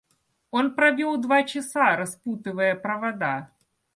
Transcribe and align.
Он 0.49 0.71
провёл 0.75 1.21
два 1.21 1.43
часа, 1.43 1.95
распутывая 1.95 2.73
провода. 2.73 3.35